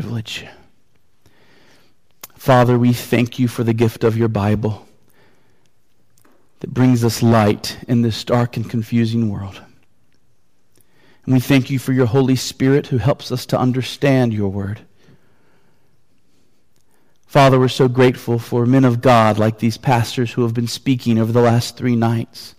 [0.00, 0.46] privilege.
[2.36, 4.86] Father, we thank you for the gift of your Bible
[6.60, 9.60] that brings us light in this dark and confusing world.
[11.24, 14.82] And we thank you for your Holy Spirit who helps us to understand your word.
[17.26, 21.18] Father, we're so grateful for men of God like these pastors who have been speaking
[21.18, 22.54] over the last three nights.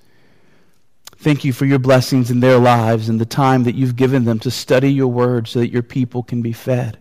[1.15, 4.39] Thank you for your blessings in their lives and the time that you've given them
[4.39, 6.99] to study your word so that your people can be fed.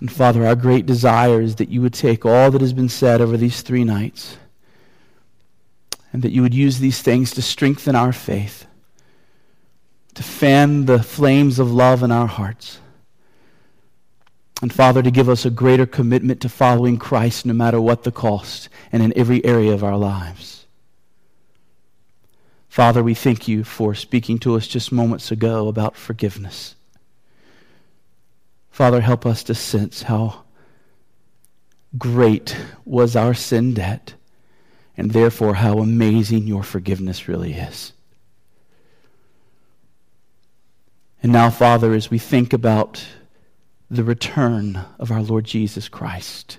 [0.00, 3.20] And Father, our great desire is that you would take all that has been said
[3.20, 4.36] over these three nights
[6.12, 8.66] and that you would use these things to strengthen our faith,
[10.14, 12.78] to fan the flames of love in our hearts.
[14.62, 18.12] And Father, to give us a greater commitment to following Christ no matter what the
[18.12, 20.66] cost and in every area of our lives.
[22.68, 26.75] Father, we thank you for speaking to us just moments ago about forgiveness.
[28.76, 30.42] Father, help us to sense how
[31.96, 34.12] great was our sin debt,
[34.98, 37.94] and therefore how amazing your forgiveness really is.
[41.22, 43.02] And now, Father, as we think about
[43.90, 46.58] the return of our Lord Jesus Christ,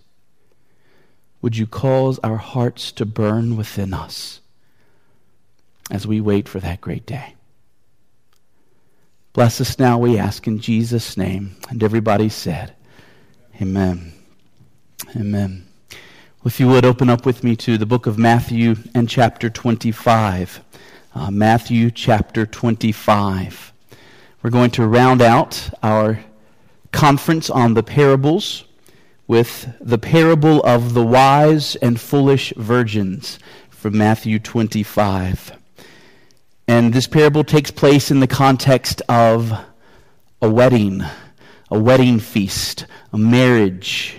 [1.43, 4.41] would you cause our hearts to burn within us
[5.91, 7.36] as we wait for that great day?
[9.38, 11.55] Bless us now, we ask in Jesus' name.
[11.69, 12.73] And everybody said,
[13.61, 14.11] Amen.
[15.16, 15.67] Amen.
[16.43, 20.65] If you would open up with me to the book of Matthew and chapter 25.
[21.13, 23.73] Uh, Matthew chapter 25.
[24.41, 26.19] We're going to round out our
[26.91, 28.63] conference on the parables
[29.27, 33.38] with the parable of the wise and foolish virgins
[33.69, 35.56] from Matthew 25.
[36.69, 39.57] And this parable takes place in the context of
[40.41, 41.01] a wedding,
[41.71, 44.17] a wedding feast, a marriage.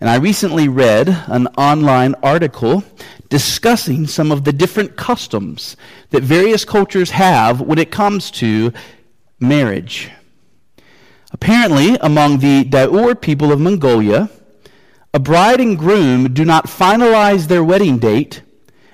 [0.00, 2.82] And I recently read an online article
[3.28, 5.76] discussing some of the different customs
[6.10, 8.72] that various cultures have when it comes to
[9.38, 10.10] marriage.
[11.30, 14.28] Apparently, among the Daur people of Mongolia,
[15.14, 18.42] a bride and groom do not finalize their wedding date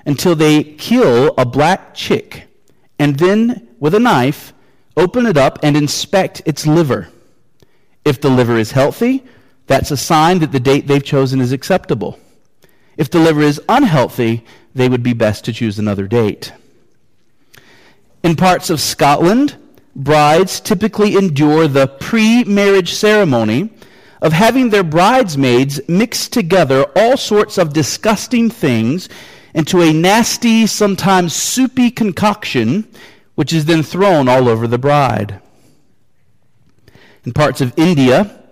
[0.05, 2.45] until they kill a black chick
[2.99, 4.53] and then, with a knife,
[4.97, 7.07] open it up and inspect its liver.
[8.03, 9.23] If the liver is healthy,
[9.67, 12.19] that's a sign that the date they've chosen is acceptable.
[12.97, 14.43] If the liver is unhealthy,
[14.75, 16.51] they would be best to choose another date.
[18.23, 19.55] In parts of Scotland,
[19.95, 23.69] brides typically endure the pre marriage ceremony
[24.21, 29.07] of having their bridesmaids mix together all sorts of disgusting things
[29.53, 32.87] into a nasty, sometimes soupy concoction,
[33.35, 35.41] which is then thrown all over the bride.
[37.25, 38.43] In parts of India,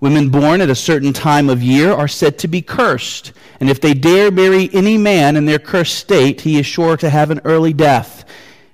[0.00, 3.80] women born at a certain time of year are said to be cursed, and if
[3.80, 7.40] they dare marry any man in their cursed state, he is sure to have an
[7.44, 8.24] early death.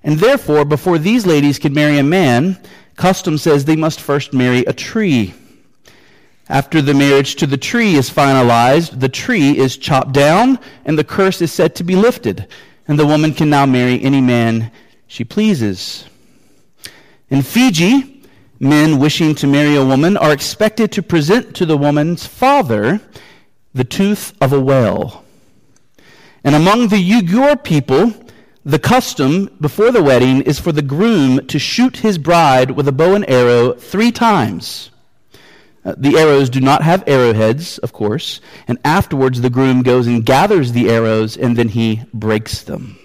[0.05, 2.59] And therefore, before these ladies can marry a man,
[2.95, 5.35] custom says they must first marry a tree.
[6.49, 11.05] After the marriage to the tree is finalized, the tree is chopped down and the
[11.05, 12.47] curse is said to be lifted,
[12.87, 14.71] and the woman can now marry any man
[15.09, 16.05] she pleases.
[17.31, 18.23] In Fiji,
[18.61, 23.01] men wishing to marry a woman are expected to present to the woman's father
[23.75, 25.25] the tooth of a whale.
[26.45, 28.15] And among the Uyghur people,
[28.65, 32.93] the custom before the wedding is for the groom to shoot his bride with a
[32.93, 34.91] bow and arrow three times.
[35.87, 40.27] Uh, the arrows do not have arrowheads, of course, and afterwards the groom goes and
[40.27, 42.99] gathers the arrows and then he breaks them.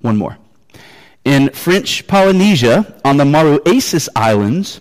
[0.00, 0.38] One more.
[1.24, 4.80] In French Polynesia, on the Mauritius Islands,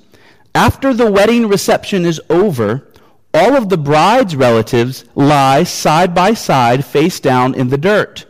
[0.54, 2.88] after the wedding reception is over,
[3.34, 8.26] all of the bride's relatives lie side by side, face down in the dirt.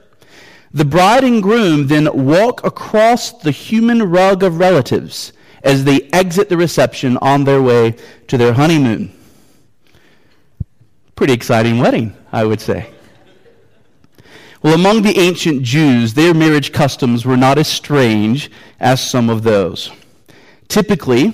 [0.71, 5.33] The bride and groom then walk across the human rug of relatives
[5.63, 7.95] as they exit the reception on their way
[8.27, 9.11] to their honeymoon.
[11.15, 12.89] Pretty exciting wedding, I would say.
[14.61, 19.43] Well, among the ancient Jews, their marriage customs were not as strange as some of
[19.43, 19.91] those.
[20.67, 21.33] Typically,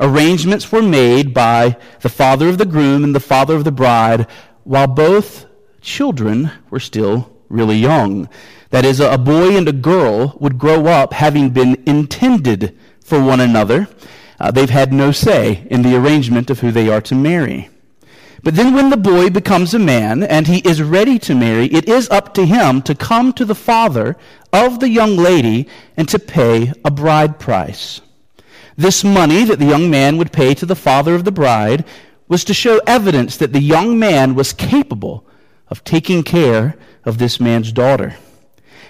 [0.00, 4.26] arrangements were made by the father of the groom and the father of the bride
[4.64, 5.46] while both
[5.80, 8.28] children were still really young.
[8.70, 13.40] That is, a boy and a girl would grow up having been intended for one
[13.40, 13.88] another.
[14.38, 17.70] Uh, they've had no say in the arrangement of who they are to marry.
[18.42, 21.88] But then, when the boy becomes a man and he is ready to marry, it
[21.88, 24.16] is up to him to come to the father
[24.52, 28.00] of the young lady and to pay a bride price.
[28.76, 31.84] This money that the young man would pay to the father of the bride
[32.28, 35.26] was to show evidence that the young man was capable
[35.68, 38.16] of taking care of this man's daughter.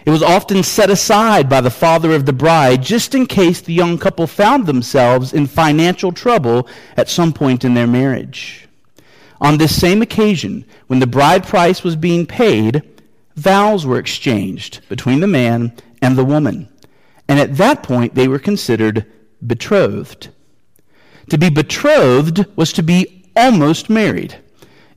[0.07, 3.75] It was often set aside by the father of the bride just in case the
[3.75, 8.69] young couple found themselves in financial trouble at some point in their marriage.
[9.41, 12.83] On this same occasion, when the bride price was being paid,
[13.35, 16.69] vows were exchanged between the man and the woman.
[17.27, 19.05] And at that point, they were considered
[19.45, 20.29] betrothed.
[21.31, 24.39] To be betrothed was to be almost married.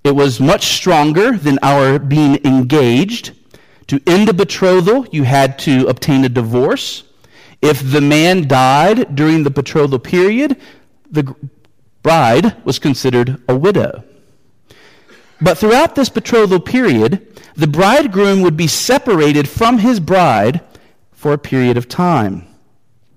[0.04, 3.32] It was much stronger than our being engaged.
[3.89, 7.03] To end a betrothal, you had to obtain a divorce.
[7.59, 10.57] If the man died during the betrothal period,
[11.09, 11.36] the
[12.03, 14.03] bride was considered a widow.
[15.41, 20.62] But throughout this betrothal period, the bridegroom would be separated from his bride
[21.12, 22.45] for a period of time.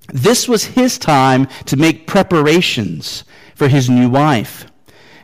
[0.08, 3.24] This was his time to make preparations
[3.54, 4.66] for his new wife.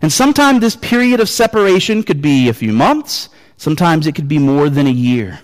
[0.03, 4.39] And sometimes this period of separation could be a few months, sometimes it could be
[4.39, 5.41] more than a year.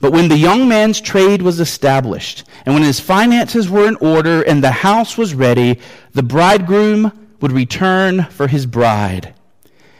[0.00, 4.42] But when the young man's trade was established, and when his finances were in order,
[4.42, 5.80] and the house was ready,
[6.12, 9.34] the bridegroom would return for his bride.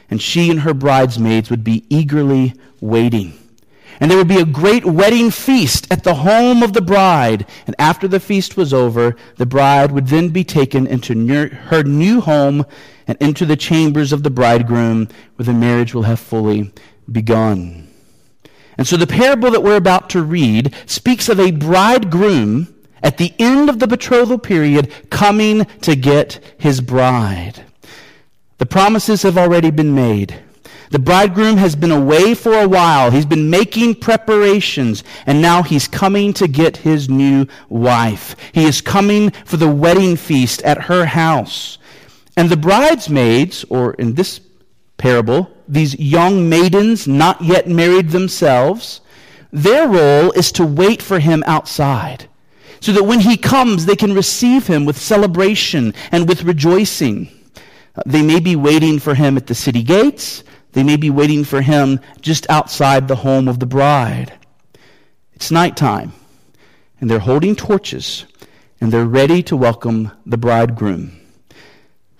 [0.09, 3.33] And she and her bridesmaids would be eagerly waiting.
[3.99, 7.45] And there would be a great wedding feast at the home of the bride.
[7.67, 12.21] And after the feast was over, the bride would then be taken into her new
[12.21, 12.65] home
[13.07, 16.71] and into the chambers of the bridegroom, where the marriage will have fully
[17.11, 17.87] begun.
[18.77, 22.73] And so the parable that we're about to read speaks of a bridegroom
[23.03, 27.65] at the end of the betrothal period coming to get his bride.
[28.57, 30.43] The promises have already been made.
[30.91, 33.11] The bridegroom has been away for a while.
[33.11, 38.35] He's been making preparations, and now he's coming to get his new wife.
[38.53, 41.77] He is coming for the wedding feast at her house.
[42.35, 44.41] And the bridesmaids, or in this
[44.97, 49.01] parable, these young maidens not yet married themselves,
[49.51, 52.27] their role is to wait for him outside
[52.81, 57.29] so that when he comes, they can receive him with celebration and with rejoicing.
[57.95, 60.43] Uh, they may be waiting for him at the city gates.
[60.71, 64.33] They may be waiting for him just outside the home of the bride.
[65.33, 66.13] It's nighttime,
[66.99, 68.25] and they're holding torches,
[68.79, 71.18] and they're ready to welcome the bridegroom.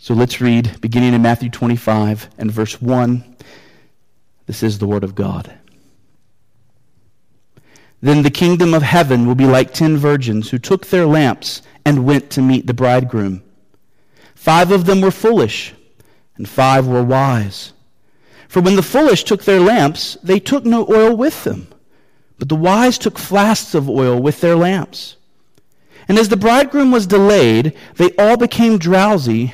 [0.01, 3.35] So let's read, beginning in Matthew 25 and verse 1.
[4.45, 5.53] This is the Word of God.
[8.01, 12.05] Then the kingdom of heaven will be like ten virgins who took their lamps and
[12.05, 13.43] went to meet the bridegroom.
[14.35, 15.73] Five of them were foolish,
[16.37, 17.73] and five were wise.
[18.47, 21.67] For when the foolish took their lamps, they took no oil with them,
[22.37, 25.17] but the wise took flasks of oil with their lamps.
[26.07, 29.53] And as the bridegroom was delayed, they all became drowsy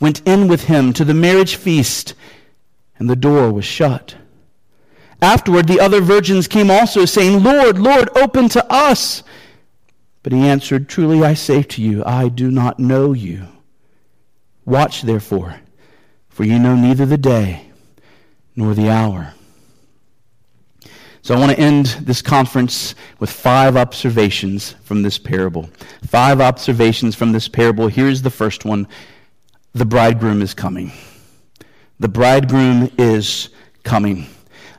[0.00, 2.14] went in with him to the marriage feast,
[2.98, 4.16] and the door was shut.
[5.22, 9.22] Afterward, the other virgins came also, saying, Lord, Lord, open to us.
[10.22, 13.46] But he answered, Truly I say to you, I do not know you.
[14.64, 15.60] Watch therefore,
[16.28, 17.70] for you know neither the day
[18.56, 19.34] nor the hour.
[21.22, 25.68] So I want to end this conference with five observations from this parable.
[26.06, 27.88] Five observations from this parable.
[27.88, 28.88] Here's the first one
[29.72, 30.90] The bridegroom is coming.
[32.00, 33.50] The bridegroom is
[33.84, 34.26] coming.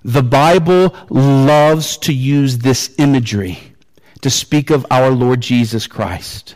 [0.03, 3.59] The Bible loves to use this imagery
[4.21, 6.55] to speak of our Lord Jesus Christ.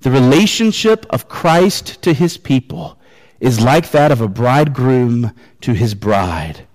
[0.00, 2.98] The relationship of Christ to his people
[3.40, 6.66] is like that of a bridegroom to his bride.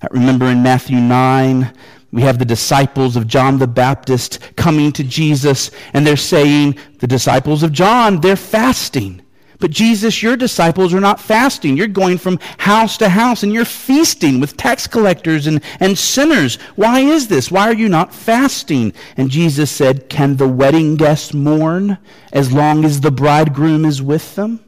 [0.00, 1.72] I remember in Matthew 9,
[2.12, 7.06] we have the disciples of John the Baptist coming to Jesus, and they're saying, The
[7.06, 9.20] disciples of John, they're fasting.
[9.60, 11.76] But Jesus, your disciples are not fasting.
[11.76, 16.56] You're going from house to house and you're feasting with tax collectors and, and sinners.
[16.76, 17.50] Why is this?
[17.50, 18.92] Why are you not fasting?
[19.16, 21.98] And Jesus said, Can the wedding guests mourn
[22.32, 24.60] as long as the bridegroom is with them?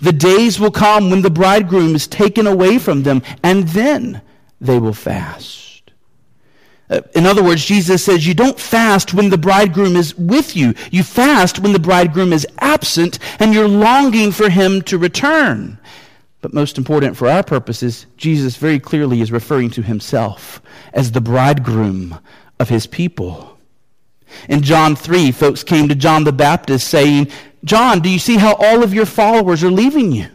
[0.00, 4.22] The days will come when the bridegroom is taken away from them, and then
[4.60, 5.67] they will fast.
[6.90, 10.74] Uh, in other words, Jesus says you don't fast when the bridegroom is with you.
[10.90, 15.78] You fast when the bridegroom is absent and you're longing for him to return.
[16.40, 21.20] But most important for our purposes, Jesus very clearly is referring to himself as the
[21.20, 22.18] bridegroom
[22.58, 23.58] of his people.
[24.48, 27.28] In John 3, folks came to John the Baptist saying,
[27.64, 30.28] John, do you see how all of your followers are leaving you?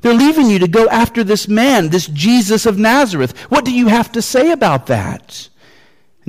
[0.00, 3.36] They're leaving you to go after this man, this Jesus of Nazareth.
[3.50, 5.49] What do you have to say about that?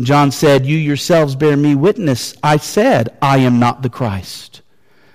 [0.05, 2.33] John said, You yourselves bear me witness.
[2.43, 4.61] I said, I am not the Christ.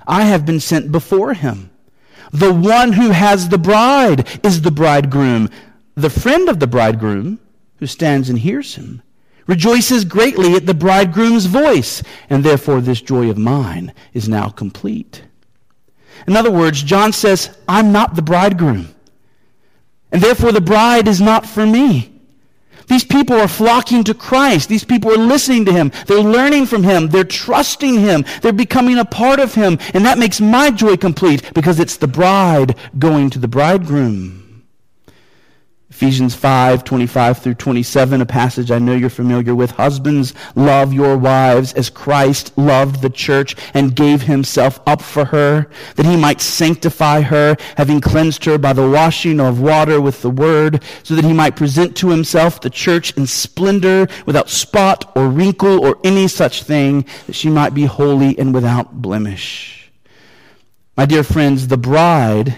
[0.07, 1.71] I have been sent before him.
[2.33, 5.51] The one who has the bride is the bridegroom.
[5.95, 7.41] The friend of the bridegroom,
[7.79, 9.03] who stands and hears him,
[9.47, 15.23] rejoices greatly at the bridegroom's voice, and therefore this joy of mine is now complete.
[16.27, 18.95] In other words, John says, I'm not the bridegroom,
[20.11, 22.16] and therefore the bride is not for me.
[22.87, 24.69] These people are flocking to Christ.
[24.69, 25.91] These people are listening to Him.
[26.07, 27.09] They're learning from Him.
[27.09, 28.25] They're trusting Him.
[28.43, 29.79] They're becoming a part of Him.
[29.93, 34.46] And that makes my joy complete because it's the bride going to the bridegroom.
[35.97, 39.71] Ephesians 5, 25 through 27, a passage I know you're familiar with.
[39.71, 45.71] Husbands, love your wives as Christ loved the church and gave himself up for her,
[45.95, 50.29] that he might sanctify her, having cleansed her by the washing of water with the
[50.29, 55.31] word, so that he might present to himself the church in splendor, without spot or
[55.31, 59.91] wrinkle or any such thing, that she might be holy and without blemish.
[60.95, 62.55] My dear friends, the bride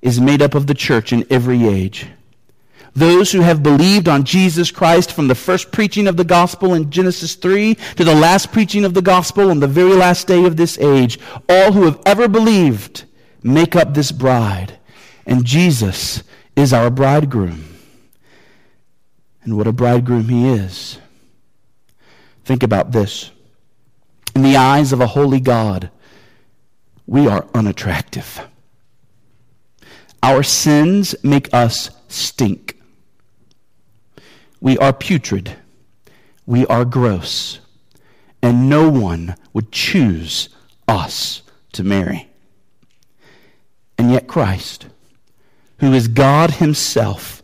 [0.00, 2.06] is made up of the church in every age.
[2.98, 6.90] Those who have believed on Jesus Christ from the first preaching of the gospel in
[6.90, 10.56] Genesis 3 to the last preaching of the gospel on the very last day of
[10.56, 13.04] this age, all who have ever believed
[13.44, 14.78] make up this bride.
[15.26, 16.24] And Jesus
[16.56, 17.64] is our bridegroom.
[19.44, 20.98] And what a bridegroom he is.
[22.44, 23.30] Think about this.
[24.34, 25.90] In the eyes of a holy God,
[27.06, 28.40] we are unattractive.
[30.20, 32.77] Our sins make us stink.
[34.60, 35.56] We are putrid.
[36.46, 37.60] We are gross.
[38.42, 40.48] And no one would choose
[40.86, 42.28] us to marry.
[43.96, 44.86] And yet Christ,
[45.78, 47.42] who is God himself,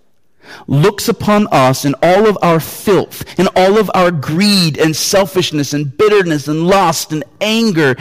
[0.66, 5.72] looks upon us in all of our filth, in all of our greed and selfishness
[5.72, 7.96] and bitterness and lust and anger,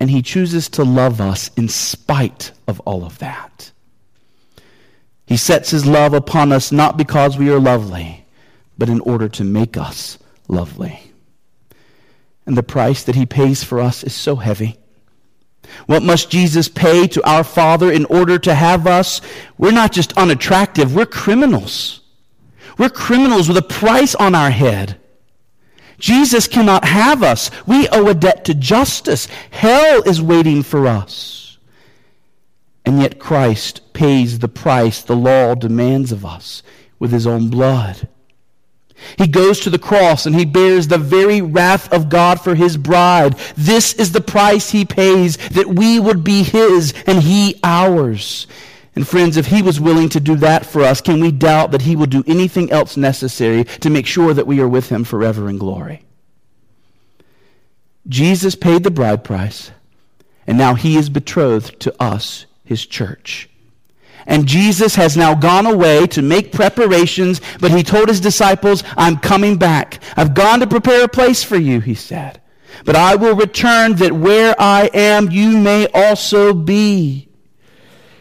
[0.00, 3.71] and he chooses to love us in spite of all of that.
[5.26, 8.26] He sets his love upon us not because we are lovely,
[8.76, 11.00] but in order to make us lovely.
[12.46, 14.78] And the price that he pays for us is so heavy.
[15.86, 19.20] What must Jesus pay to our Father in order to have us?
[19.58, 22.00] We're not just unattractive, we're criminals.
[22.78, 24.98] We're criminals with a price on our head.
[25.98, 27.50] Jesus cannot have us.
[27.66, 29.28] We owe a debt to justice.
[29.50, 31.41] Hell is waiting for us.
[32.84, 36.62] And yet Christ pays the price the law demands of us
[36.98, 38.08] with his own blood.
[39.18, 42.76] He goes to the cross and he bears the very wrath of God for his
[42.76, 43.34] bride.
[43.56, 48.46] This is the price he pays that we would be his and he ours.
[48.94, 51.82] And friends, if he was willing to do that for us, can we doubt that
[51.82, 55.48] he will do anything else necessary to make sure that we are with him forever
[55.48, 56.04] in glory?
[58.06, 59.70] Jesus paid the bride price,
[60.46, 63.48] and now he is betrothed to us his church.
[64.26, 69.16] And Jesus has now gone away to make preparations, but he told his disciples, I'm
[69.16, 70.02] coming back.
[70.16, 72.40] I've gone to prepare a place for you, he said.
[72.84, 77.28] But I will return that where I am, you may also be.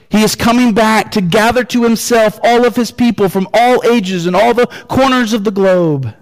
[0.09, 4.25] He is coming back to gather to himself all of his people from all ages
[4.25, 6.13] and all the corners of the globe.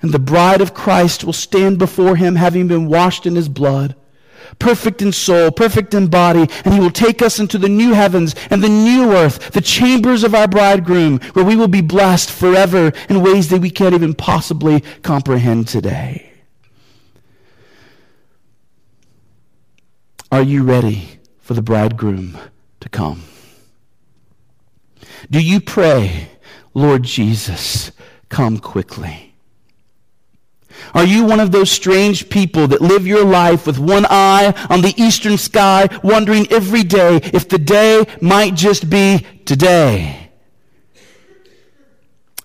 [0.00, 3.96] And the bride of Christ will stand before him having been washed in his blood
[4.58, 8.34] perfect in soul, perfect in body, and he will take us into the new heavens
[8.50, 12.92] and the new earth, the chambers of our bridegroom, where we will be blessed forever
[13.08, 16.32] in ways that we can't even possibly comprehend today.
[20.30, 22.36] Are you ready for the bridegroom
[22.80, 23.22] to come?
[25.30, 26.28] Do you pray,
[26.74, 27.90] Lord Jesus,
[28.28, 29.27] come quickly?
[30.94, 34.80] Are you one of those strange people that live your life with one eye on
[34.80, 40.30] the eastern sky, wondering every day if the day might just be today?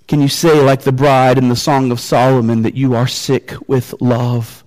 [0.08, 3.54] Can you say, like the bride in the Song of Solomon, that you are sick
[3.68, 4.64] with love?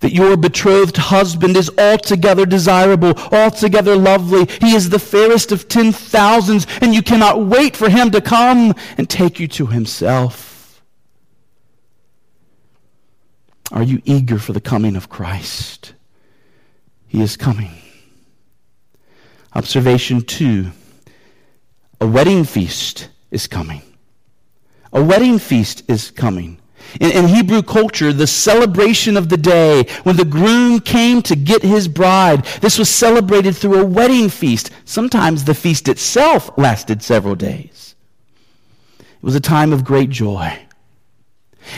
[0.00, 4.46] That your betrothed husband is altogether desirable, altogether lovely.
[4.60, 8.74] He is the fairest of ten thousands, and you cannot wait for him to come
[8.98, 10.53] and take you to himself.
[13.74, 15.94] Are you eager for the coming of Christ?
[17.08, 17.72] He is coming.
[19.52, 20.70] Observation two
[22.00, 23.82] a wedding feast is coming.
[24.92, 26.60] A wedding feast is coming.
[27.00, 31.62] In, in, Hebrew culture, the celebration of the day when the groom came to get
[31.62, 34.70] his bride, this was celebrated through a wedding feast.
[34.84, 37.94] Sometimes the feast itself lasted several days.
[38.98, 40.63] It was a time of great joy.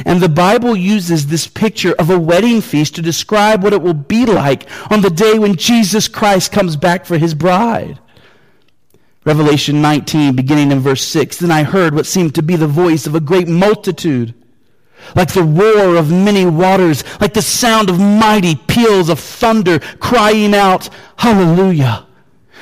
[0.04, 3.94] And the Bible uses this picture of a wedding feast to describe what it will
[3.94, 7.98] be like on the day when Jesus Christ comes back for his bride.
[9.24, 13.06] Revelation 19, beginning in verse 6, Then I heard what seemed to be the voice
[13.06, 14.34] of a great multitude
[15.14, 20.54] like the roar of many waters, like the sound of mighty peals of thunder, crying
[20.54, 22.05] out, Hallelujah!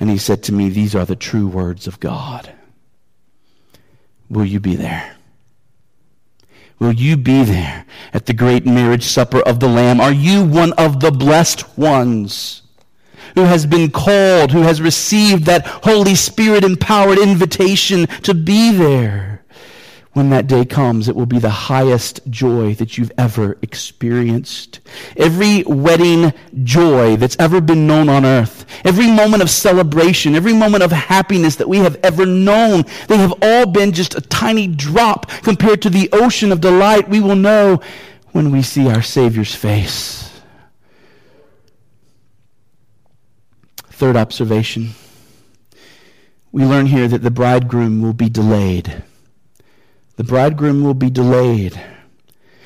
[0.00, 2.52] And he said to me, These are the true words of God.
[4.28, 5.16] Will you be there?
[6.78, 10.00] Will you be there at the great marriage supper of the Lamb?
[10.00, 12.62] Are you one of the blessed ones?
[13.34, 19.37] who has been called, who has received that Holy Spirit empowered invitation to be there.
[20.18, 24.80] When that day comes, it will be the highest joy that you've ever experienced.
[25.16, 26.32] Every wedding
[26.64, 31.54] joy that's ever been known on earth, every moment of celebration, every moment of happiness
[31.54, 35.88] that we have ever known, they have all been just a tiny drop compared to
[35.88, 37.80] the ocean of delight we will know
[38.32, 40.42] when we see our Savior's face.
[43.76, 44.94] Third observation
[46.50, 49.04] we learn here that the bridegroom will be delayed.
[50.18, 51.80] The bridegroom will be delayed.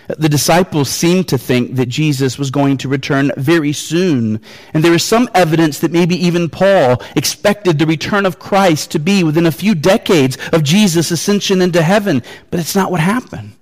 [0.08, 4.40] The disciples seemed to think that Jesus was going to return very soon.
[4.72, 8.98] And there is some evidence that maybe even Paul expected the return of Christ to
[8.98, 12.22] be within a few decades of Jesus' ascension into heaven.
[12.50, 13.52] But it's not what happened.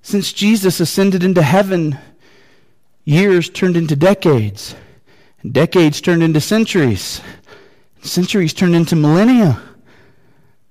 [0.00, 1.98] Since Jesus ascended into heaven,
[3.04, 4.74] years turned into decades.
[5.46, 7.20] Decades turned into centuries.
[8.00, 9.60] Centuries turned into millennia.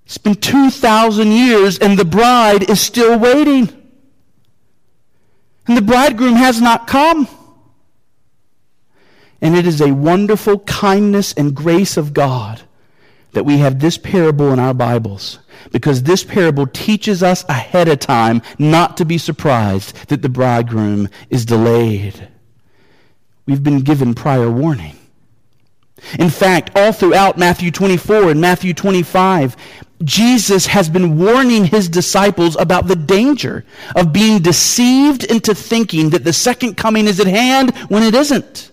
[0.06, 3.70] It's been 2,000 years and the bride is still waiting.
[5.68, 7.28] And the bridegroom has not come.
[9.41, 12.62] And it is a wonderful kindness and grace of God
[13.32, 15.39] that we have this parable in our Bibles
[15.72, 21.10] because this parable teaches us ahead of time not to be surprised that the bridegroom
[21.30, 22.30] is delayed.
[23.46, 24.98] We've been given prior warning.
[26.20, 29.56] In fact, all throughout Matthew 24 and Matthew 25,
[30.03, 33.63] Jesus has been warning his disciples about the danger
[33.95, 38.71] of being deceived into thinking that the second coming is at hand when it isn't.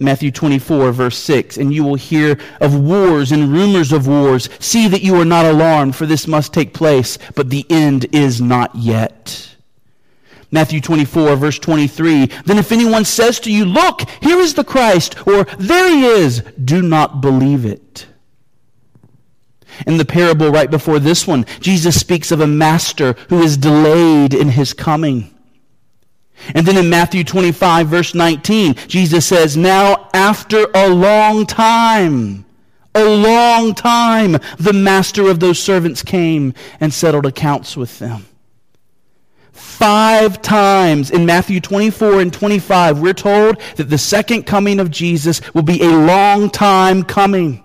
[0.00, 4.48] Matthew 24, verse 6, and you will hear of wars and rumors of wars.
[4.58, 8.40] See that you are not alarmed, for this must take place, but the end is
[8.40, 9.48] not yet.
[10.50, 12.26] Matthew 24, verse 23.
[12.44, 16.42] Then if anyone says to you, Look, here is the Christ, or there he is,
[16.62, 18.06] do not believe it.
[19.86, 24.34] In the parable right before this one, Jesus speaks of a master who is delayed
[24.34, 25.32] in his coming.
[26.54, 32.44] And then in Matthew 25, verse 19, Jesus says, Now after a long time,
[32.94, 38.26] a long time, the master of those servants came and settled accounts with them.
[39.52, 45.40] Five times in Matthew 24 and 25, we're told that the second coming of Jesus
[45.54, 47.62] will be a long time coming.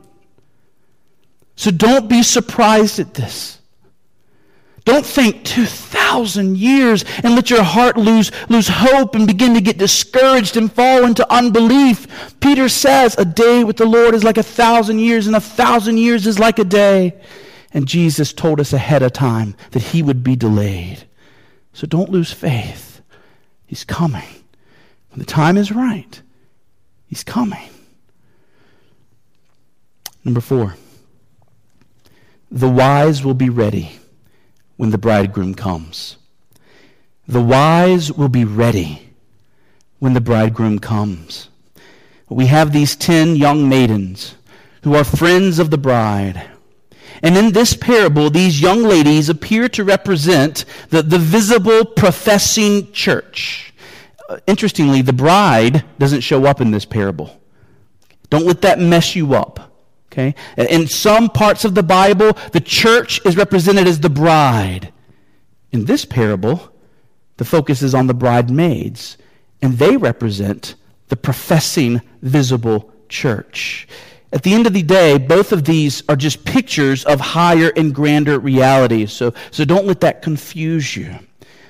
[1.58, 3.60] So don't be surprised at this.
[4.86, 9.78] Don't think 2,000 years and let your heart lose, lose hope and begin to get
[9.78, 12.40] discouraged and fall into unbelief.
[12.40, 15.98] Peter says, A day with the Lord is like a thousand years, and a thousand
[15.98, 17.20] years is like a day.
[17.74, 21.04] And Jesus told us ahead of time that he would be delayed.
[21.74, 23.02] So don't lose faith.
[23.66, 24.24] He's coming.
[25.10, 26.22] When the time is right,
[27.08, 27.70] He's coming.
[30.24, 30.76] Number four,
[32.50, 34.00] the wise will be ready
[34.78, 36.18] when the bridegroom comes.
[37.28, 39.14] The wise will be ready
[40.00, 41.50] when the bridegroom comes.
[42.30, 44.36] We have these ten young maidens
[44.84, 46.50] who are friends of the bride.
[47.24, 53.74] And in this parable, these young ladies appear to represent the, the visible professing church.
[54.30, 57.42] Uh, interestingly, the bride doesn't show up in this parable.
[58.30, 59.67] Don't let that mess you up.
[60.18, 60.34] Okay?
[60.58, 64.92] In some parts of the Bible, the church is represented as the bride.
[65.72, 66.72] In this parable,
[67.38, 69.18] the focus is on the bridesmaids,
[69.62, 70.74] and they represent
[71.10, 73.88] the professing visible church.
[74.34, 77.94] At the end of the day, both of these are just pictures of higher and
[77.94, 79.14] grander realities.
[79.14, 81.16] So, so don't let that confuse you.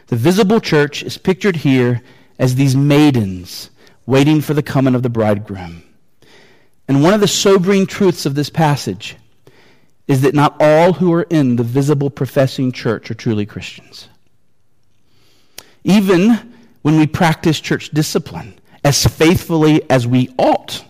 [0.08, 2.02] The visible church is pictured here
[2.40, 3.72] as these maidens
[4.06, 5.84] waiting for the coming of the bridegroom.
[6.88, 9.18] And one of the sobering truths of this passage
[10.08, 14.08] is that not all who are in the visible professing church are truly Christians.
[15.84, 20.86] Even when we practice church discipline as faithfully as we ought,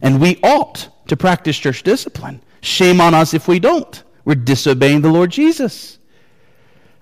[0.00, 2.40] and we ought to practice church discipline.
[2.60, 4.02] Shame on us if we don't.
[4.24, 5.98] We're disobeying the Lord Jesus.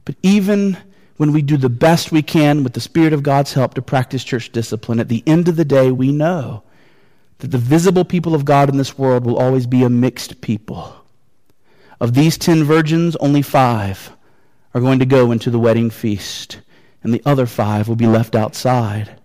[0.05, 0.79] But even
[1.17, 4.25] when we do the best we can with the Spirit of God's help to practice
[4.25, 6.63] church discipline, at the end of the day, we know
[7.39, 10.95] that the visible people of God in this world will always be a mixed people.
[12.01, 14.13] Of these ten virgins, only five
[14.75, 16.61] are going to go into the wedding feast,
[17.03, 19.19] and the other five will be left outside.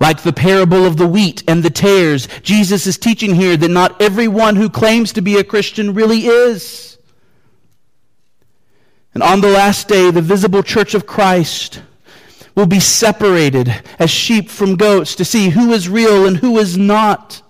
[0.00, 4.00] Like the parable of the wheat and the tares, Jesus is teaching here that not
[4.00, 6.98] everyone who claims to be a Christian really is.
[9.14, 11.82] And on the last day, the visible church of Christ
[12.54, 16.76] will be separated as sheep from goats to see who is real and who is
[16.76, 17.42] not.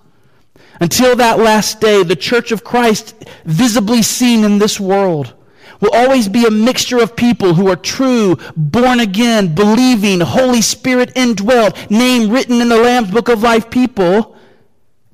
[0.80, 5.34] Until that last day, the church of Christ, visibly seen in this world,
[5.80, 11.12] will always be a mixture of people who are true, born again, believing, Holy Spirit
[11.14, 14.36] indwelled, name written in the Lamb's Book of Life people,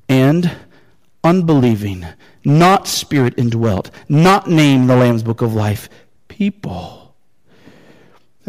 [0.07, 0.51] and
[1.23, 2.05] unbelieving,
[2.45, 5.89] not Spirit indwelt, not name the Lamb's Book of Life
[6.27, 6.98] people.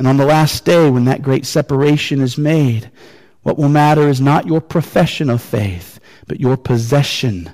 [0.00, 2.90] And on the last day, when that great separation is made,
[3.42, 7.52] what will matter is not your profession of faith, but your possession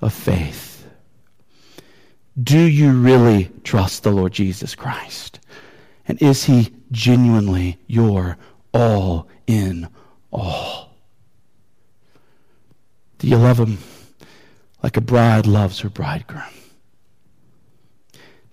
[0.00, 0.84] of faith.
[2.42, 5.38] Do you really trust the Lord Jesus Christ?
[6.08, 8.36] And is he genuinely your
[8.74, 9.88] all in
[10.32, 10.90] all?
[13.18, 13.78] Do you love him
[14.82, 16.55] like a bride loves her bridegroom?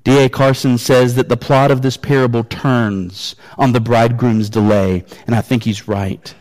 [0.03, 0.27] D.A.
[0.27, 5.41] Carson says that the plot of this parable turns on the bridegroom's delay, and I
[5.41, 6.33] think he's right.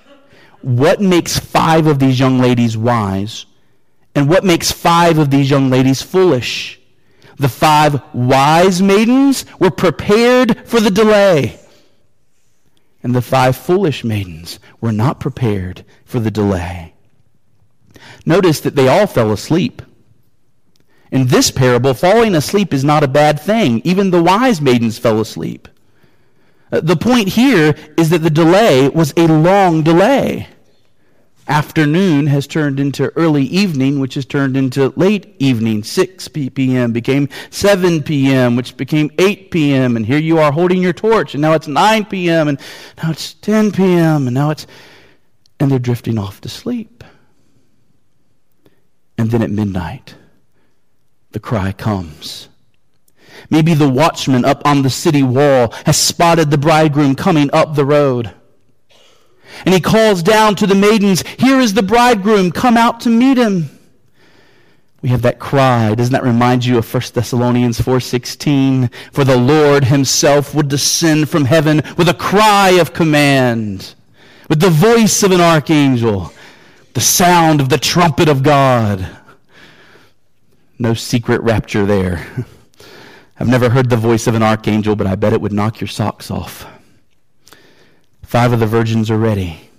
[0.62, 3.46] What makes five of these young ladies wise,
[4.14, 6.80] and what makes five of these young ladies foolish?
[7.38, 11.58] The five wise maidens were prepared for the delay.
[13.02, 16.94] And the five foolish maidens were not prepared for the delay.
[18.24, 19.82] Notice that they all fell asleep.
[21.12, 23.80] In this parable, falling asleep is not a bad thing.
[23.84, 25.68] Even the wise maidens fell asleep.
[26.72, 30.48] Uh, the point here is that the delay was a long delay
[31.48, 35.82] afternoon has turned into early evening, which has turned into late evening.
[35.82, 36.92] 6 p.m.
[36.92, 39.96] became 7 p.m., which became 8 p.m.
[39.96, 42.60] And here you are holding your torch, and now it's 9 p.m., and
[43.02, 44.66] now it's 10 p.m., and now it's.
[45.60, 47.04] And they're drifting off to sleep.
[49.16, 50.16] And then at midnight,
[51.32, 52.48] the cry comes.
[53.50, 57.84] Maybe the watchman up on the city wall has spotted the bridegroom coming up the
[57.84, 58.32] road.
[59.64, 63.36] And he calls down to the maidens, Here is the bridegroom, come out to meet
[63.36, 63.70] him.
[65.02, 65.94] We have that cry.
[65.94, 68.88] Doesn't that remind you of 1 Thessalonians 4:16?
[69.10, 73.94] For the Lord himself would descend from heaven with a cry of command,
[74.48, 76.32] with the voice of an archangel,
[76.94, 79.08] the sound of the trumpet of God.
[80.82, 82.26] No secret rapture there.
[83.38, 85.86] I've never heard the voice of an archangel, but I bet it would knock your
[85.86, 86.66] socks off.
[88.22, 89.70] Five of the virgins are ready.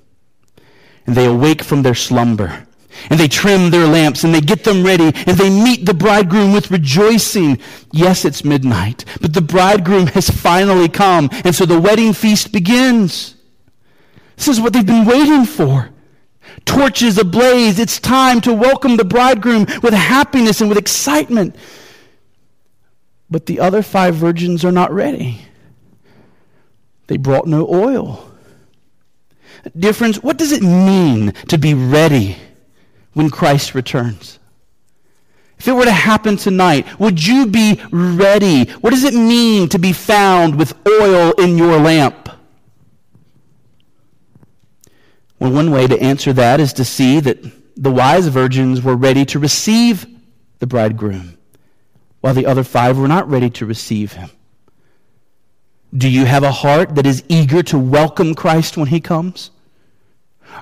[1.05, 2.65] And they awake from their slumber.
[3.09, 6.53] And they trim their lamps and they get them ready and they meet the bridegroom
[6.53, 7.59] with rejoicing.
[7.91, 11.29] Yes, it's midnight, but the bridegroom has finally come.
[11.43, 13.35] And so the wedding feast begins.
[14.37, 15.92] This is what they've been waiting for.
[16.65, 17.79] Torches ablaze.
[17.79, 21.55] It's time to welcome the bridegroom with happiness and with excitement.
[23.29, 25.41] But the other five virgins are not ready.
[27.07, 28.29] They brought no oil.
[29.77, 32.37] Dear friends, what does it mean to be ready
[33.13, 34.39] when Christ returns?
[35.57, 38.65] If it were to happen tonight, would you be ready?
[38.81, 42.22] What does it mean to be found with oil in your lamp?
[45.43, 47.37] Well, one way to answer that is to see that
[47.75, 50.05] the wise virgins were ready to receive
[50.59, 51.37] the bridegroom.
[52.21, 54.29] while the other five were not ready to receive him.
[55.93, 59.51] Do you have a heart that is eager to welcome Christ when he comes?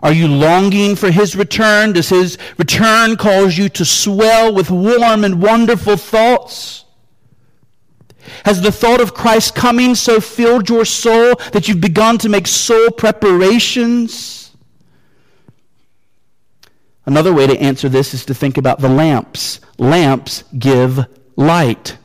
[0.01, 1.93] Are you longing for his return?
[1.93, 6.85] Does his return cause you to swell with warm and wonderful thoughts?
[8.45, 12.47] Has the thought of Christ coming so filled your soul that you've begun to make
[12.47, 14.40] soul preparations?
[17.05, 19.59] Another way to answer this is to think about the lamps.
[19.77, 21.97] Lamps give light.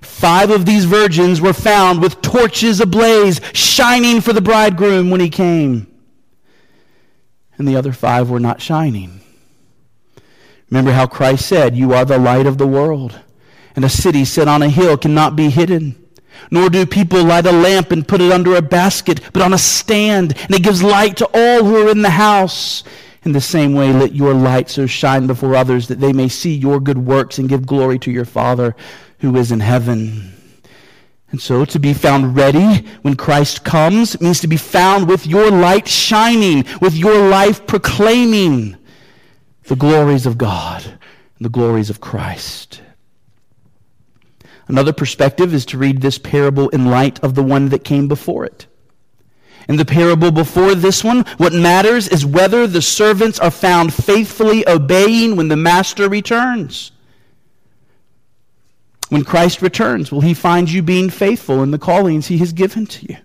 [0.00, 5.28] Five of these virgins were found with torches ablaze, shining for the bridegroom when he
[5.28, 5.86] came.
[7.58, 9.20] And the other five were not shining.
[10.70, 13.20] Remember how Christ said, You are the light of the world,
[13.74, 16.02] and a city set on a hill cannot be hidden.
[16.50, 19.58] Nor do people light a lamp and put it under a basket, but on a
[19.58, 22.84] stand, and it gives light to all who are in the house.
[23.26, 26.54] In the same way, let your light so shine before others that they may see
[26.54, 28.76] your good works and give glory to your Father
[29.18, 30.32] who is in heaven.
[31.32, 35.50] And so to be found ready when Christ comes means to be found with your
[35.50, 38.76] light shining, with your life proclaiming
[39.64, 41.00] the glories of God and
[41.40, 42.80] the glories of Christ.
[44.68, 48.44] Another perspective is to read this parable in light of the one that came before
[48.44, 48.68] it.
[49.68, 54.66] In the parable before this one, what matters is whether the servants are found faithfully
[54.68, 56.92] obeying when the master returns.
[59.08, 62.86] When Christ returns, will he find you being faithful in the callings he has given
[62.86, 63.16] to you?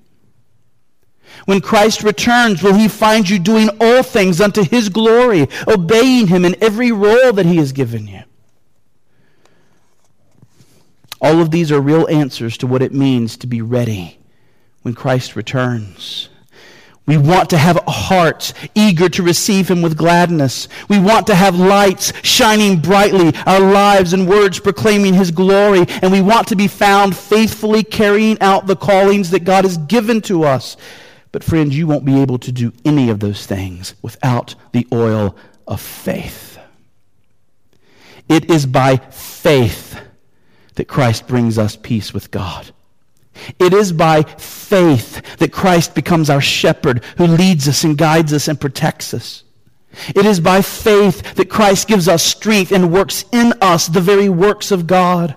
[1.45, 6.45] When Christ returns, will he find you doing all things unto his glory, obeying him
[6.45, 8.23] in every role that he has given you?
[11.21, 14.19] All of these are real answers to what it means to be ready
[14.82, 16.30] when Christ returns.
[17.07, 20.67] We want to have hearts eager to receive Him with gladness.
[20.87, 26.11] We want to have lights shining brightly, our lives and words proclaiming His glory, and
[26.11, 30.43] we want to be found faithfully carrying out the callings that God has given to
[30.43, 30.77] us.
[31.31, 35.35] But, friends, you won't be able to do any of those things without the oil
[35.67, 36.59] of faith.
[38.29, 39.99] It is by faith
[40.75, 42.71] that Christ brings us peace with God.
[43.59, 48.47] It is by faith that Christ becomes our shepherd who leads us and guides us
[48.47, 49.43] and protects us.
[50.15, 54.29] It is by faith that Christ gives us strength and works in us the very
[54.29, 55.35] works of God.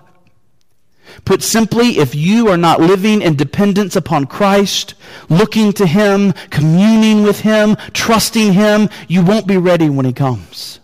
[1.23, 4.95] Put simply, if you are not living in dependence upon Christ,
[5.29, 10.79] looking to Him, communing with Him, trusting Him, you won't be ready when He comes.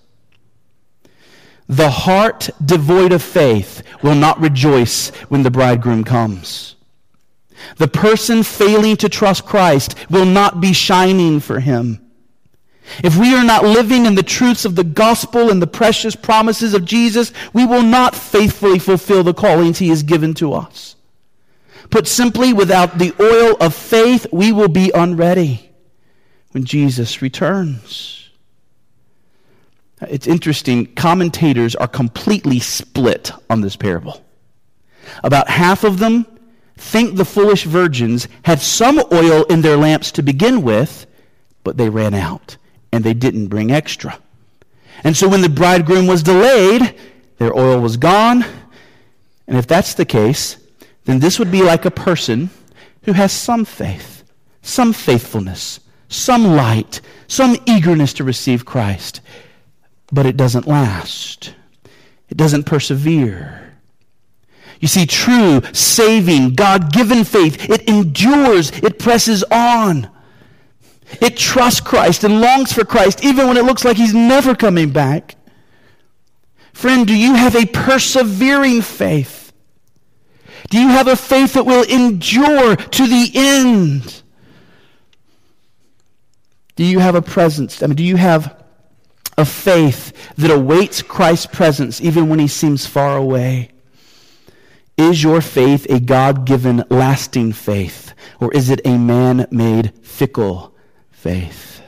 [1.68, 6.76] The heart devoid of faith will not rejoice when the bridegroom comes.
[7.78, 12.00] The person failing to trust Christ will not be shining for him.
[13.04, 16.74] If we are not living in the truths of the gospel and the precious promises
[16.74, 20.96] of Jesus, we will not faithfully fulfill the callings he has given to us.
[21.90, 25.70] Put simply, without the oil of faith, we will be unready
[26.52, 28.30] when Jesus returns.
[30.02, 34.24] It's interesting, commentators are completely split on this parable.
[35.24, 36.26] About half of them
[36.82, 41.06] think the foolish virgins had some oil in their lamps to begin with,
[41.64, 42.58] but they ran out
[42.92, 44.20] and they didn't bring extra.
[45.04, 46.96] And so when the bridegroom was delayed,
[47.38, 48.44] their oil was gone.
[49.48, 50.58] And if that's the case,
[51.06, 52.50] then this would be like a person
[53.04, 54.24] who has some faith,
[54.62, 59.22] some faithfulness, some light, some eagerness to receive Christ,
[60.12, 61.54] but it doesn't last.
[62.28, 63.71] It doesn't persevere.
[64.82, 70.10] You see, true, saving, God given faith, it endures, it presses on.
[71.22, 74.90] It trusts Christ and longs for Christ, even when it looks like He's never coming
[74.90, 75.36] back.
[76.74, 79.54] Friend, do you have a persevering faith?
[80.70, 84.24] Do you have a faith that will endure to the end?
[86.76, 87.84] Do you have a presence?
[87.84, 88.64] I mean, do you have
[89.38, 93.71] a faith that awaits Christ's presence even when he seems far away?
[95.02, 100.76] Is your faith a God given, lasting faith, or is it a man made, fickle
[101.10, 101.82] faith?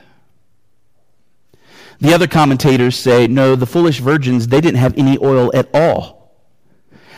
[2.00, 6.34] The other commentators say, no, the foolish virgins, they didn't have any oil at all.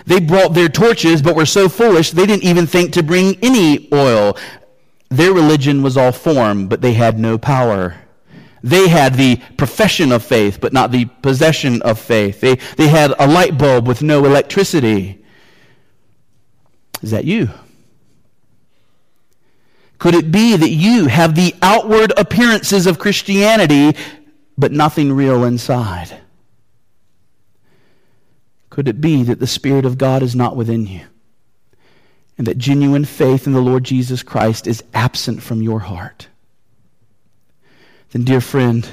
[0.04, 3.88] They brought their torches, but were so foolish they didn't even think to bring any
[3.90, 4.37] oil.
[5.09, 7.96] Their religion was all form, but they had no power.
[8.62, 12.42] They had the profession of faith, but not the possession of faith.
[12.42, 15.22] They, they had a light bulb with no electricity.
[17.02, 17.50] Is that you?
[19.98, 23.98] Could it be that you have the outward appearances of Christianity,
[24.59, 26.20] but nothing real inside?
[28.68, 31.02] Could it be that the Spirit of God is not within you?
[32.37, 36.28] And that genuine faith in the Lord Jesus Christ is absent from your heart?
[38.11, 38.87] Then, dear friend,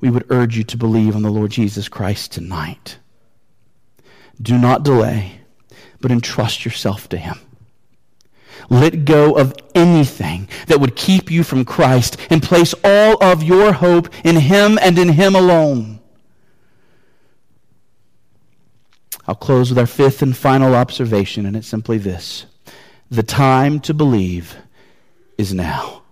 [0.00, 2.98] we would urge you to believe on the Lord Jesus Christ tonight.
[4.42, 5.39] Do not delay,
[6.00, 7.38] but entrust yourself to Him.
[8.68, 13.72] Let go of anything that would keep you from Christ and place all of your
[13.72, 16.00] hope in Him and in Him alone.
[19.26, 22.46] I'll close with our fifth and final observation, and it's simply this
[23.10, 24.56] The time to believe
[25.38, 26.02] is now.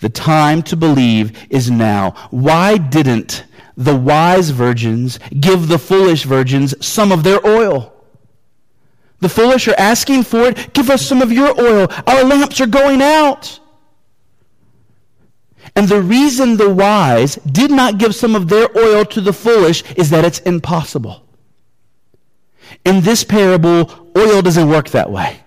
[0.00, 2.10] The time to believe is now.
[2.30, 3.44] Why didn't
[3.76, 7.97] the wise virgins give the foolish virgins some of their oil?
[9.20, 10.72] The foolish are asking for it.
[10.72, 11.88] Give us some of your oil.
[12.06, 13.58] Our lamps are going out.
[15.74, 19.82] And the reason the wise did not give some of their oil to the foolish
[19.92, 21.24] is that it's impossible.
[22.84, 25.40] In this parable, oil doesn't work that way.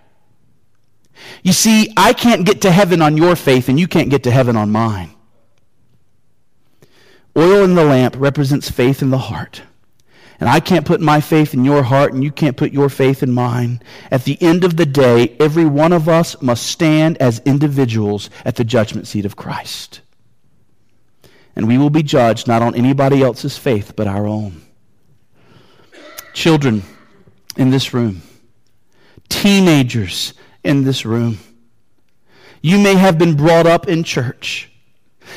[1.43, 4.31] You see, I can't get to heaven on your faith, and you can't get to
[4.31, 5.12] heaven on mine.
[7.36, 9.63] Oil in the lamp represents faith in the heart.
[10.41, 13.21] And I can't put my faith in your heart, and you can't put your faith
[13.21, 13.80] in mine.
[14.10, 18.56] At the end of the day, every one of us must stand as individuals at
[18.56, 20.01] the judgment seat of Christ.
[21.56, 24.63] And we will be judged not on anybody else's faith, but our own.
[26.34, 26.82] Children
[27.56, 28.23] in this room,
[29.30, 31.38] teenagers in this room.
[32.63, 34.71] You may have been brought up in church.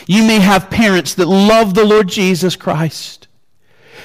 [0.07, 3.29] You may have parents that love the Lord Jesus Christ.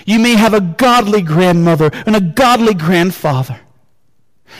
[0.06, 3.60] You may have a godly grandmother and a godly grandfather.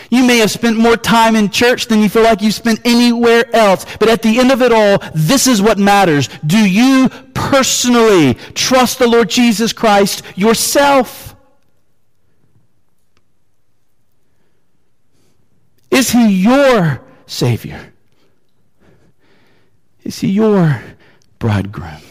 [0.10, 3.44] You may have spent more time in church than you feel like you spent anywhere
[3.56, 3.86] else.
[4.00, 6.30] But at the end of it all, this is what matters.
[6.46, 11.36] Do you personally trust the Lord Jesus Christ yourself?
[15.92, 17.94] Is he your Savior?
[20.04, 20.82] Is he your
[21.40, 22.02] bridegroom?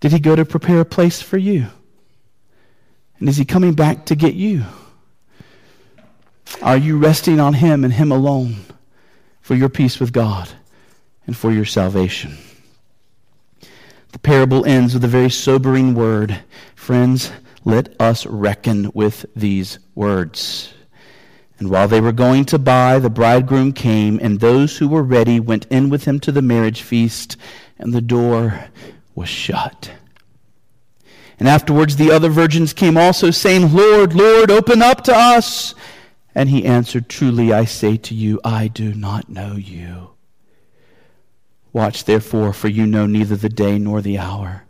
[0.00, 1.66] Did he go to prepare a place for you?
[3.18, 4.64] And is he coming back to get you?
[6.62, 8.56] Are you resting on him and him alone
[9.40, 10.48] for your peace with God
[11.26, 12.36] and for your salvation?
[14.12, 16.40] The parable ends with a very sobering word.
[16.74, 17.30] Friends,
[17.64, 20.72] let us reckon with these words.
[21.58, 25.40] And while they were going to buy, the bridegroom came, and those who were ready
[25.40, 27.36] went in with him to the marriage feast,
[27.78, 28.68] and the door
[29.18, 29.90] was shut.
[31.40, 35.74] And afterwards the other virgins came also, saying, Lord, Lord, open up to us.
[36.34, 40.10] And he answered, Truly I say to you, I do not know you.
[41.72, 44.64] Watch therefore, for you know neither the day nor the hour.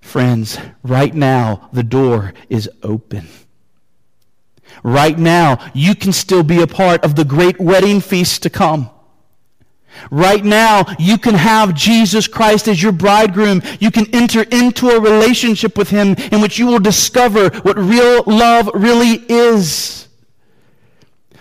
[0.00, 3.28] Friends, right now the door is open.
[4.82, 8.90] Right now, you can still be a part of the great wedding feast to come.
[10.10, 13.62] Right now, you can have Jesus Christ as your bridegroom.
[13.80, 18.22] You can enter into a relationship with Him in which you will discover what real
[18.26, 20.08] love really is.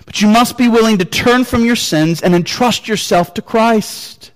[0.05, 4.31] But you must be willing to turn from your sins and entrust yourself to Christ.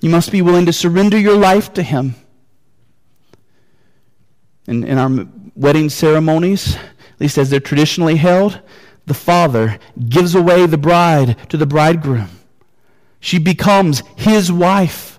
[0.00, 2.14] You must be willing to surrender your life to Him.
[4.66, 8.60] In, in our wedding ceremonies, at least as they're traditionally held,
[9.06, 12.28] the father gives away the bride to the bridegroom.
[13.24, 15.18] She becomes his wife.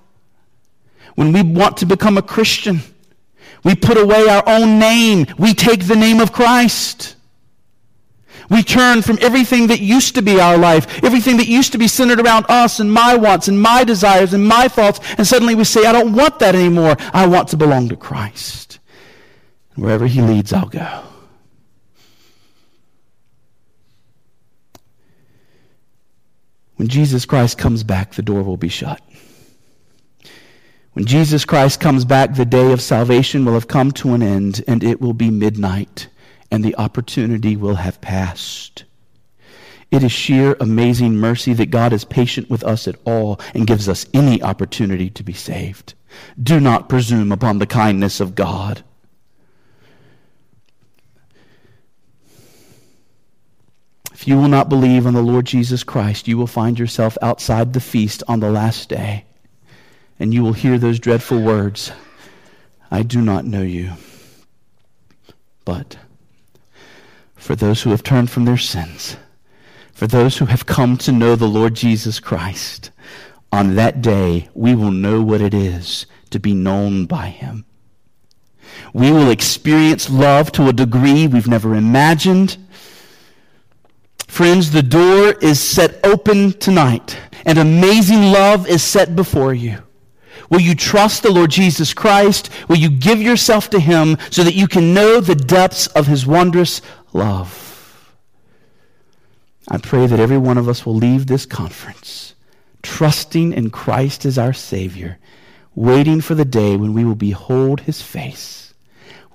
[1.15, 2.81] When we want to become a Christian,
[3.63, 5.25] we put away our own name.
[5.39, 7.15] We take the name of Christ.
[8.47, 11.87] We turn from everything that used to be our life, everything that used to be
[11.87, 15.63] centered around us and my wants and my desires and my thoughts, and suddenly we
[15.63, 16.95] say, I don't want that anymore.
[17.11, 18.77] I want to belong to Christ.
[19.73, 21.01] Wherever he leads, I'll go.
[26.75, 29.01] When Jesus Christ comes back, the door will be shut.
[30.93, 34.63] When Jesus Christ comes back, the day of salvation will have come to an end,
[34.67, 36.07] and it will be midnight,
[36.49, 38.85] and the opportunity will have passed.
[39.91, 43.87] It is sheer amazing mercy that God is patient with us at all and gives
[43.87, 45.93] us any opportunity to be saved.
[46.41, 48.83] Do not presume upon the kindness of God.
[54.15, 57.73] If you will not believe on the Lord Jesus Christ, you will find yourself outside
[57.73, 59.25] the feast on the last day,
[60.17, 61.91] and you will hear those dreadful words
[62.89, 63.91] I do not know you.
[65.65, 65.97] But
[67.35, 69.17] for those who have turned from their sins,
[69.91, 72.91] for those who have come to know the Lord Jesus Christ,
[73.51, 77.65] on that day we will know what it is to be known by him.
[78.93, 82.55] We will experience love to a degree we've never imagined.
[84.35, 89.77] Friends, the door is set open tonight, and amazing love is set before you.
[90.49, 92.49] Will you trust the Lord Jesus Christ?
[92.67, 96.27] Will you give yourself to Him so that you can know the depths of His
[96.27, 96.81] wondrous
[97.13, 98.13] love?
[99.69, 102.35] I pray that every one of us will leave this conference
[102.83, 105.17] trusting in Christ as our Savior,
[105.75, 108.64] waiting for the day when we will behold His face,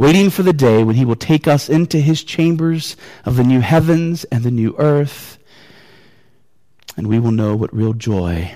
[0.00, 2.96] waiting for the day when He will take us into His chambers
[3.26, 5.36] of the new heavens and the new earth,
[6.96, 8.54] and we will know what real joy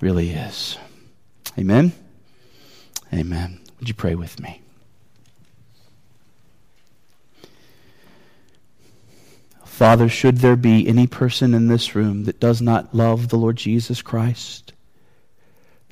[0.00, 0.76] really is.
[1.56, 1.92] Amen?
[3.14, 3.60] Amen.
[3.78, 4.60] Would you pray with me?
[9.64, 13.54] Father, should there be any person in this room that does not love the Lord
[13.54, 14.72] Jesus Christ,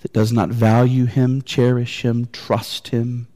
[0.00, 3.28] that does not value him, cherish him, trust him,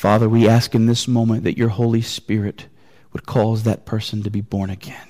[0.00, 2.68] Father, we ask in this moment that your Holy Spirit
[3.12, 5.09] would cause that person to be born again.